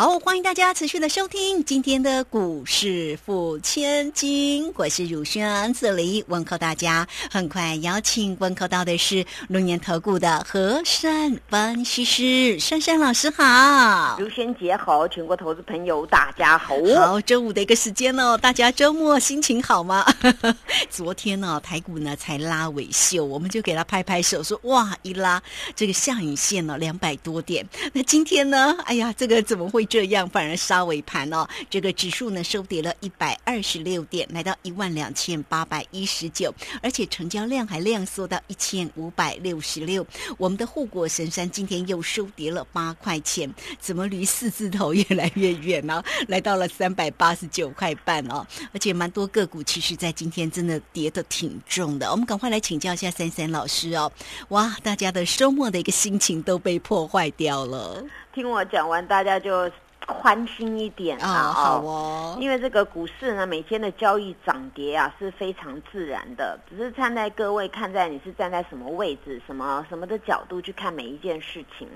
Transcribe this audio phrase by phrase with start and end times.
[0.00, 7.04] 好，欢迎大家持续的收听今天的股市付千金，我是汝轩，这里问候大家。
[7.28, 16.76] 很快邀请问候到的是龙年投顾的和善分析师珊珊老师，好，如轩姐好，全国投资朋友大家好。
[16.96, 20.06] 好，周五的一个时间哦，大家周末心情好吗？
[20.88, 25.42] 昨天呢，台股呢才拉尾秀，我们就给他拍拍手，说哇，一拉
[25.74, 27.68] 这个下影线呢两百多点。
[27.92, 29.87] 那今天呢，哎呀，这个怎么会？
[29.88, 40.06] 这样反而杀尾盘哦，这个指数呢收跌了一百二十六点，来到一万两千八百一十九，而且成交量还量缩到一千五百六十六。
[40.36, 46.02] 我们的护国神山今天又收跌了八块钱，怎么离四字头越来越远呢？
[46.28, 52.10] 来到了三百八十九块半哦，而且蛮多个股其实在今天真的跌的挺重的。
[52.10, 54.12] 我们赶快来请教一下三三老师哦，
[54.50, 58.04] 哇，大家的周末的一个心情都被破坏掉了。
[58.32, 59.70] 听我讲完，大家就
[60.06, 61.52] 宽心一点啊！
[61.52, 71.88] 好哦，因为这个股市呢，每天的交易涨跌啊是非常自然的，只是站在各位看在你是站在什么位置、什么什么的角度去看每一件事情。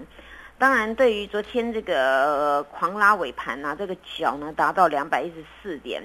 [0.58, 6.02] 当然，对于昨天这个狂拉尾盘啊，这个脚呢达到两百一十四点，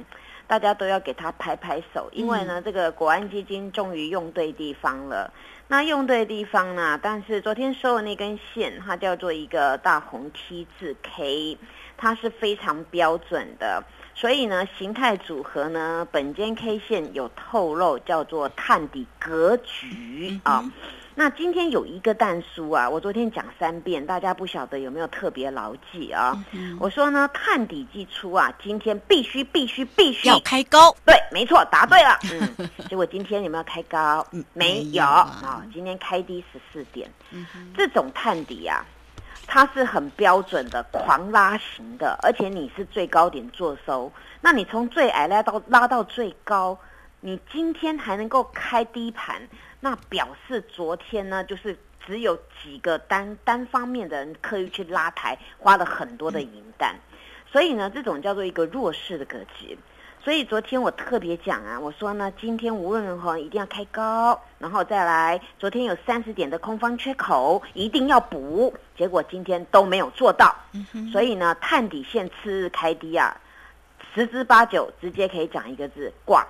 [0.47, 5.31] 大家都要给他拍拍手，因为呢，这个国安基金终于用对地方了。
[5.67, 6.97] 那用对地方呢？
[7.03, 11.57] 但是昨天收的那根线，它叫做一个大红 T 字 K，
[11.97, 13.83] 它是非常标准的。
[14.15, 20.63] 所以呢，形态组合呢，本间 K 线有透露叫做探底格局啊。
[21.19, 26.37] 那今天有一个蛋书啊，我昨天讲三遍，大家不晓得有没有特别牢记啊？
[26.79, 30.95] 我说呢，探底即出啊，今天必须必须必须要开高。
[31.03, 32.19] 对，没错，答对了。
[32.31, 34.23] 嗯，结果今天有没有开高？
[34.53, 37.09] 没有啊，今天开低十四点。
[37.75, 38.85] 这种探底啊，
[39.47, 46.77] 它是很标准的狂拉型的，而且你是最高点做收，那你从最矮拉到拉到最高，
[47.19, 49.41] 你今天还能够开低盘。
[49.79, 56.95] 那表示昨天呢，就是只有几个单单方面的人刻意去拉抬，花了很多的银弹，
[57.51, 59.77] 所以呢，这种叫做一个弱势的格局。
[60.23, 65.39] 所以昨天我特别讲啊，我说呢，今天无论如何一定要开高，然后再来。
[65.59, 68.73] 昨天有三十点的空方缺口，一定要补。
[68.97, 70.55] 结果今天都没有做到，
[71.13, 73.39] 所以呢，探底线次日开低啊，
[74.13, 76.45] 十之八九直接可以讲一个字，挂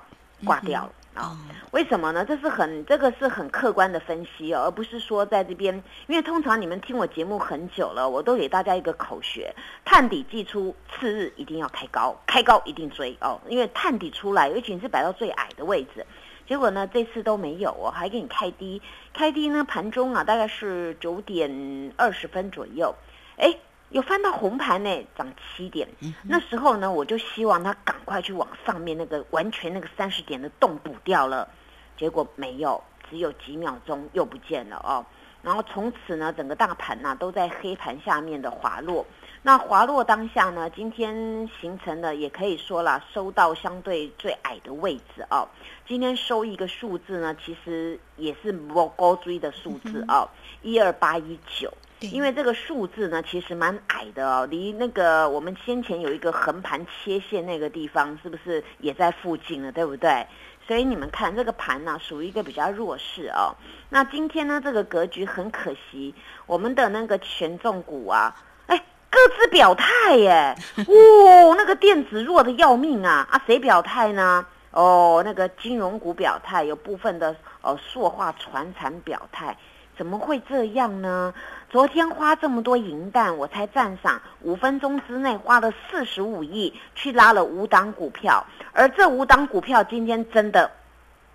[0.45, 0.91] 挂掉了。
[1.13, 1.35] 啊，
[1.71, 2.23] 为什么呢？
[2.23, 5.73] 这是很这个是很客观的分析哦，而不是说在这边，
[6.05, 9.51] 因为通常你们听我节目很久了，我都给大家一个口诀：
[9.83, 13.41] 探底即出，次日一定要开高，开高一定追哦。
[13.47, 16.05] 因为探底出来，尤其是摆到最矮的位置，
[16.47, 18.79] 结果呢这次都没有哦，还给你开低，
[19.11, 22.93] 开低呢盘中啊大概是九点二十分左右，
[23.37, 23.57] 哎。
[23.89, 25.87] 有翻到红盘呢，涨七点。
[26.23, 31.47] 那时候呢，我就希望它赶快去往上面那个完全那个三十点的洞补掉了，
[31.95, 35.05] 结果没有，只有几秒钟又不见了哦。
[35.41, 39.05] 然后从此呢，整个大盘呢都在黑盘下面的滑落。
[39.43, 45.47] 那滑落当下呢，今天形成的也可以说了，收到相对最矮的位置哦。
[45.87, 50.27] 今天收一个数字呢，其实也是不高追的数字哦，
[50.61, 51.71] 一二八一九。
[51.99, 59.71] 因为这个数字呢，其实蛮矮的哦，离那个我们先前有一个横盘切线那个地方，是不是也在附近了？
[59.71, 60.27] 对不对？
[60.67, 63.55] 所以你们看这个盘呢，属于一个比较弱势哦。
[63.89, 66.13] 那今天呢，这个格局很可惜，
[66.45, 68.35] 我们的那个权重股啊，
[68.67, 68.77] 哎，
[69.09, 70.55] 各自表态耶！
[70.85, 73.27] 哦，那个电子弱的要命啊！
[73.31, 74.45] 啊，谁表态呢？
[74.71, 79.57] 哦，那个金融股表态，有部分的哦塑化传产表态。
[79.97, 81.33] 怎么会这样呢？
[81.69, 90.71] 昨天花这么多银弹，我才赞赏五分钟之内花了四十五亿去拉了五档股票，而这五档股票今天真的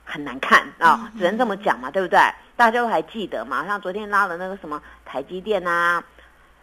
[0.05, 2.19] 很难看啊，只能这么讲嘛，对不对？
[2.57, 3.67] 大家都还记得嘛？
[3.67, 6.03] 像昨天拉了那个什么台积电呐，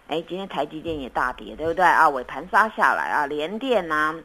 [0.08, 2.10] 哎，今天台积电也大跌，对不对啊？
[2.10, 4.16] 尾盘杀下来啊，联电呐，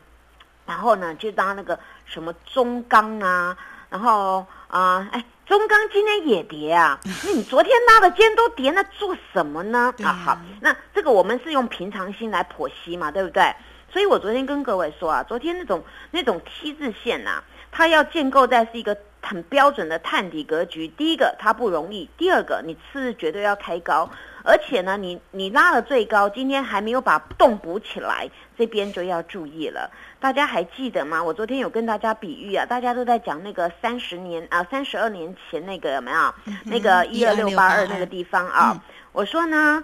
[0.64, 3.54] 然后呢就当那个什么中钢啊，
[3.90, 5.24] 然后啊，哎。
[5.46, 9.92] 中钢今天也跌啊， 那你昨天拉的，今天都跌，那做什么呢？
[10.02, 13.54] 啊，好，那这个我们是用平常心来剖析嘛，对不对？
[13.92, 20.88] 所以我昨天跟各位说啊，昨天那种那种 T 字线呐，它要建构在是一个很标准的探底格局。
[20.88, 24.08] 第一个它不容易，第二个你次日绝对要开高，
[24.44, 29.90] 而且呢，你你拉了最高，今天还没有把洞补起来，这边就要注意了。
[30.20, 31.24] 大家还记得吗？
[31.24, 36.34] 我昨天有跟大家比喻啊，大家都在讲那个三十年啊，三十二年前那个有没有？
[36.64, 38.80] 那个一二六八二那个地方啊，
[39.12, 39.82] 我说呢。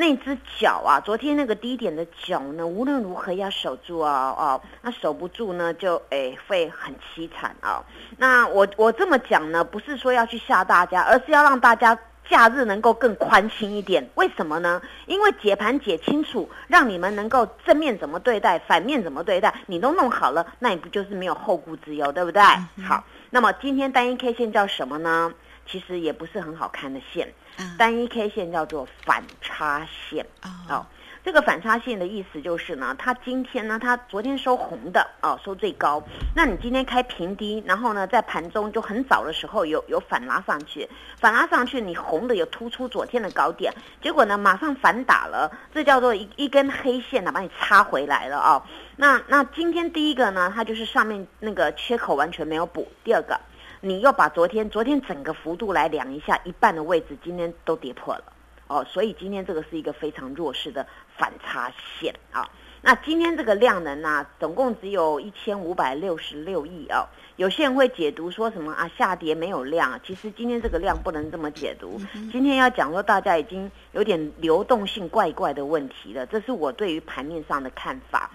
[0.00, 7.82] 那只脚啊，昨天那个低点的脚呢，无论如何要守住哦哦，那守不住呢，就诶会很凄惨啊。
[8.16, 14.08] 那我我这么讲呢，不是说要去吓大家，而是要让大家假日能够更宽心一点。
[14.14, 14.80] 为什么呢？
[15.06, 22.42] 因为解盘解清楚，让你们能够正面怎么对待，反面怎么对待，你都弄好了，那你不就是没有后顾之忧，对不对？
[22.84, 25.32] 好，那么今天单一 K 线叫什么呢？
[25.66, 27.32] 其实也不是很好看的线。
[27.76, 30.24] 单一 K 线叫做反差线
[30.68, 30.86] 哦，
[31.28, 36.02] 这个反差线的意思就是呢，它今天呢，它昨天收红的哦，收最高。
[36.34, 40.88] 那你今天开平低，然后呢，在盘中就很早的时候有有反拉上去，
[41.18, 43.70] 反拉上去，你红的有突出昨天的高点，
[44.00, 48.62] 结果呢，马上反打了，这叫做一一根黑线呢，把你插回来了哦。
[48.96, 53.38] 那那今天第一个呢，它就是上面那个缺口完全没有补，第二个。
[53.82, 58.24] 你又把昨天昨天整个幅度来量一下，一半的位置今天都跌破了，
[58.68, 60.86] 哦，所以今天这个是一个非常弱势的
[61.16, 62.48] 反差线啊。
[62.80, 67.04] 那今天这个量能呢，总共只有一千五百六十六亿哦。
[67.34, 72.00] 有些人会解读说什么啊，下跌没有量，其实今天这个量不能这么解读。
[72.30, 78.30] 今天要讲说大家已经有点流动性怪怪的问题了，这是我对于盘面上的看法。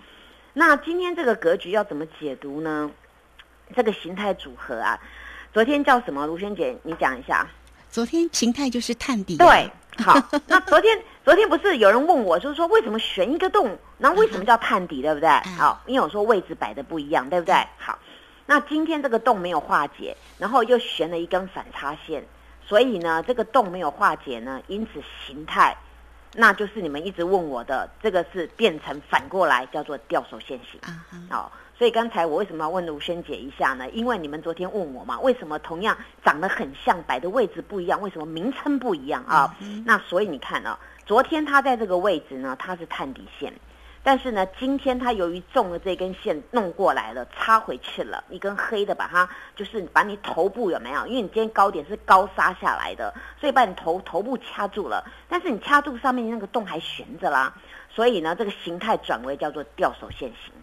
[0.51, 2.91] 那今天这个格局要怎么解读呢？
[3.75, 4.99] 这个形态组合啊。
[5.53, 6.27] 昨天叫什么？
[6.27, 7.47] 卢萱姐，你讲一下。
[7.89, 9.37] 昨天形态就是探底。
[9.37, 10.17] 对，好。
[10.47, 15.29] 那昨天，昨天不是有人问我，就是说为什么悬一个洞，那为什么叫探底，对不对？
[15.57, 17.55] 好，因为我说位置摆的不一样，对不对？
[17.77, 17.99] 好，
[18.45, 22.23] 那今天这个洞没有化解，然后又悬了一根反差线，
[22.65, 25.75] 所以呢，这个洞没有化解呢，因此形态，
[26.33, 30.79] 那就是你们一直问我的，这个是变成反过来叫做吊手线型。
[30.81, 31.51] 啊，好。
[31.75, 33.89] 所以刚才我为什么要问卢萱姐一下呢？
[33.89, 39.55] 因为你们昨天问我嘛，为什么同样长得很像，摆的位置不一样，为什么名称不一样啊？
[39.85, 43.51] 那所以你看啊，昨天它在这个位置呢，它是探底线，
[44.03, 51.07] 但是呢，今天它由于中了这根线弄过来了，插回去了，一根黑的把它就是把你头部有没有？
[51.07, 57.51] 因为你今天高点是高杀下来的，所以把你头头部掐住了，但是你掐住上面那个洞还悬着啦，
[57.89, 60.53] 所以呢，这个形态转为叫做吊手线型。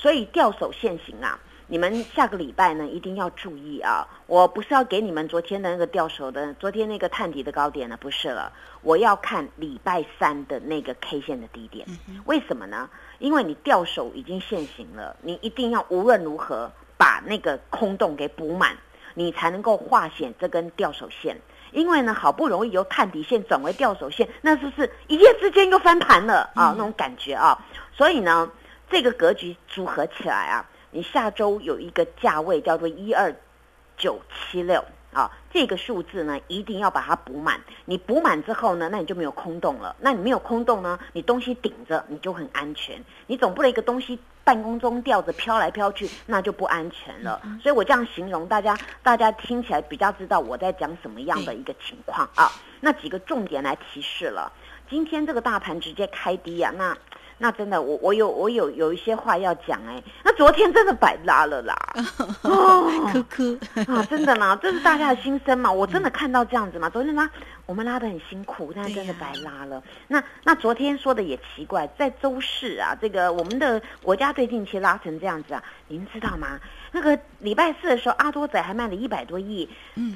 [0.00, 4.08] 所以吊手现行啊，你们下个礼拜呢一定要注意啊！
[4.26, 8.50] 我不是要给你们昨天的那个吊手的，昨天那个探底的高点呢，不是了。
[8.80, 11.86] 我要看礼拜三的那个 K 线的低点。
[12.24, 12.88] 为什么呢？
[13.18, 18.74] 因为你吊手已经现行了，你一定要无论如何把那个空洞给补满，
[19.12, 21.36] 你才能够化险这根吊手线。
[21.72, 26.72] 因为呢，好不容易由探底线转为吊手线，那是不是一夜之间又翻盘了啊？
[26.74, 27.62] 那种感觉啊！
[27.92, 28.50] 所以呢。
[28.90, 33.32] 这个格局组合起来啊，你下周有一个价位叫做一二
[33.96, 37.60] 九七六啊，这个数字呢一定要把它补满。
[37.84, 39.94] 你补满之后呢，那你就没有空洞了。
[40.00, 43.00] 那你没有空洞呢，你东西顶着你就很安全。
[43.28, 47.40] 你总不能一个东西半空中吊着飘来飘去，那就不安全了。
[47.62, 52.50] 所以我这样形容大家，大家听起来比较知道我在讲什么样的一个情况啊。
[52.80, 54.50] 那几个重点来提示了，
[54.88, 56.98] 今天这个大盘直接开低啊，那。
[57.42, 60.02] 那真的，我我有我有有一些话要讲哎。
[60.22, 61.74] 那昨天真的摆拉了啦，
[62.42, 63.58] 哦，哭哭
[63.90, 65.72] 啊，真的呢，这是大家的心声嘛。
[65.72, 66.90] 我真的看到这样子嘛。
[66.90, 67.28] 昨天拉
[67.70, 69.80] 我们拉的很辛苦，但是真的白拉了。
[70.08, 76.58] 那那昨天说的也奇怪，在周四啊，这个我们的国家队近期拉成这样子啊，您知道吗？
[76.90, 79.68] 那个礼拜四的时候，阿多仔还卖了一百多亿，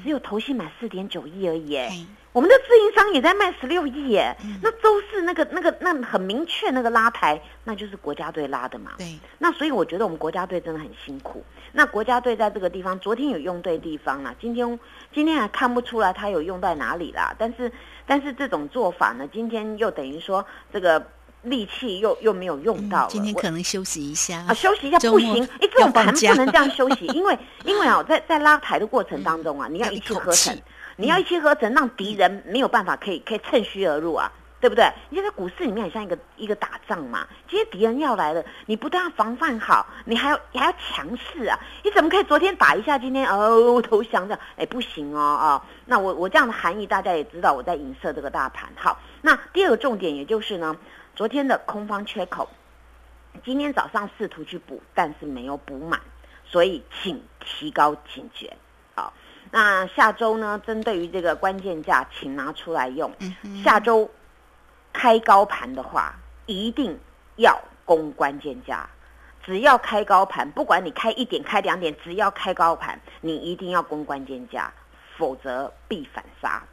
[0.03, 2.05] 只有投信买四点九亿而已。
[2.33, 8.91] 我们的自营商也在卖十六亿耶，那周四那个那个那很明确那个拉抬，那就是国家队拉的嘛。
[8.97, 11.41] 对，那所以我觉得我们国家队真的很辛苦。
[11.71, 14.77] 那国家队在这个地方，昨天有用对地方了，今天
[15.13, 17.33] 今天还看不出来他有用在哪里啦。
[17.37, 17.71] 但是
[18.05, 21.05] 但是这种做法呢，今天又等于说这个
[21.43, 23.07] 力气又又没有用到。
[23.07, 30.57] 今天可能休息一下啊，休息一下不行，哎，这种盘不能这样休息， 因为因为啊，在在拉抬的过程当中啊，你要一气呵成。
[30.97, 34.31] 你要一气呵成，让敌人没有办法可以可以趁虚而入啊，
[34.65, 34.91] 对不对？
[35.11, 41.59] 你现在股市里面很像一个一个打仗嘛，今天敌人要来了，你不但要防范好，你还要还要强势啊！
[41.83, 44.39] 你怎么可以昨天打一下，今天哦投降的？
[44.57, 45.63] 哎，不行哦啊！
[45.85, 48.67] 那我我这样的含义大家也知道，我在影射这个大盘。
[48.75, 50.75] 好，那第二个重点也就是呢，
[51.15, 52.49] 昨天的空方缺口，
[53.43, 56.01] 今天早上试图去补，但是没有补满，
[56.43, 58.57] 所以请提高警觉。
[59.51, 63.13] 那下周呢，针对于这个关键价，请拿出来用。
[63.63, 64.09] 下周
[65.05, 66.15] 开高盘的话，
[66.47, 66.99] 一定
[67.35, 68.89] 要攻关键价。
[69.43, 74.73] 只要开高盘，不管你开一点、开两点，只要开高盘，你一定要攻关键价，
[75.15, 76.63] 否则必反杀。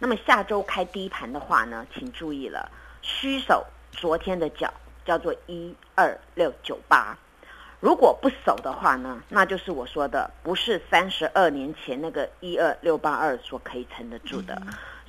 [0.00, 2.68] 那么下周开低盘的话呢，请注意了，
[3.02, 4.74] 虚守昨天的脚，
[5.04, 7.16] 叫做一二六九八。
[7.78, 14.60] 如果不守的话呢，那就是我说的，不是三十二年前那个一二六八二所可以撑得住的。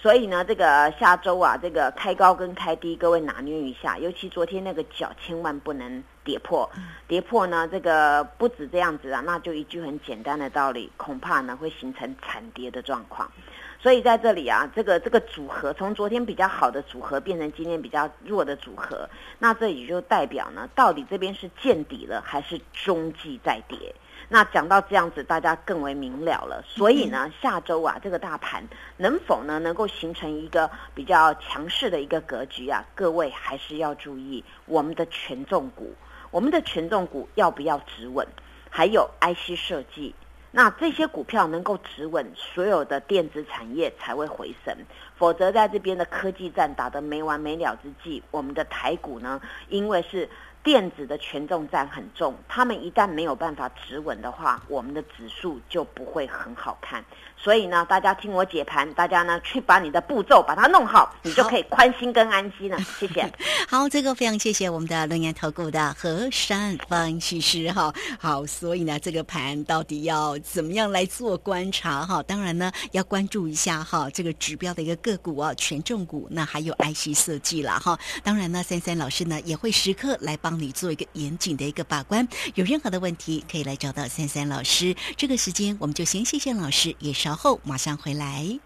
[0.02, 4.00] 所以呢，这个下周啊，这个开高跟开低，各位拿捏一下。
[4.00, 6.68] 尤其昨天那个脚，千万不能跌破。
[7.08, 13.32] 跌破呢，这个不止这样子啊，那就一句很简单的道理，恐怕呢会形成惨跌的状况。
[13.80, 23.94] 所以在这里啊，这个这个组合从昨天比较好的组合变成今天比较弱的组合，那这也就代表呢，到底这边是见底了还是中继在跌？
[24.34, 26.64] 那讲到这样子，大家更为明了了。
[26.66, 28.64] 所以呢，下周啊，这个大盘
[28.96, 32.82] 能否呢能够形成一个比较强势的一个格局啊？
[32.96, 35.94] 各位还是要注意我们的权重股，
[36.32, 38.26] 我们的权重股要不要止稳？
[38.70, 40.16] 还有 IC 设计。
[40.54, 44.74] 那这些股票能够止稳，所有的电子产业才会回升，
[45.22, 50.28] 否则在这边的科技战打得没完没了之际，我们的台股呢，因为是。
[50.64, 57.04] 电子的权重占很重，他们一旦没有办法止稳的话，我们的指数就不会很好看。
[57.36, 62.78] 所以呢，大家听我解盘，大家呢去把你的步骤把它弄好，你就可以宽心跟安心了。
[63.00, 63.28] 谢谢。
[63.68, 67.92] 好，这个非常谢谢我们的龙岩投顾的何山分析师哈。
[68.20, 72.22] 好，所以呢，这个盘到底要怎么样来做观察哈？
[72.22, 78.00] 当然呢，要关注一下哈这个指标的一个个个股啊，权重股，那还有 IC 设计了哈。
[78.24, 80.52] 当然呢，三三老师呢也会时刻来帮。
[80.62, 84.96] 你做一个严谨的一个把关，有任何的问题可以来找到三三老师。
[85.18, 88.60] 这个时间我们就先谢谢老师，也稍后马上回来。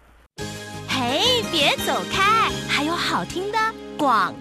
[0.86, 3.58] 嘿，别走开，还有好听的
[3.96, 4.34] 广。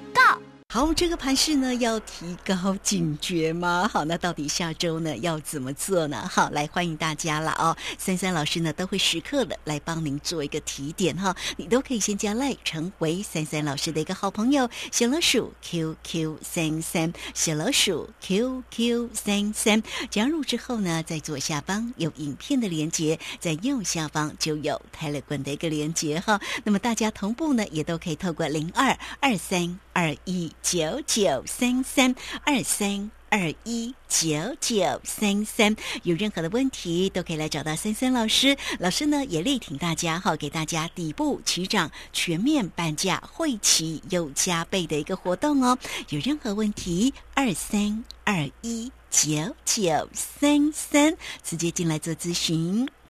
[0.67, 3.89] 好，这个盘势呢要提高警觉吗？
[3.89, 6.29] 好，那到底下周呢要怎么做呢？
[6.29, 7.77] 好，来欢迎大家了哦！
[7.97, 26.41] 三三老师呢都会时刻的来帮您做一个提点哈，你都可以先加赖成为三三老师的一个好朋友，小老鼠 QQ 三三，小老鼠 QQ 三三，加入之后呢，在左下方有影片的连接，在右下方就有泰勒管的一个连接哈。
[26.65, 29.79] 那么大家同步呢也都可以透过零二二三。
[29.95, 34.27] 二一九九三三二三二一九
[34.59, 35.73] 九三三，
[36.03, 38.57] 有任何的问题都可以来找到三三老师。
[38.77, 45.77] 老师呢也力挺大家哈，给大家底部起涨、全面半价、会期又加倍的一个活动哦。
[46.09, 52.85] 有任何问题，二三二一九九三三，直接进来做咨询。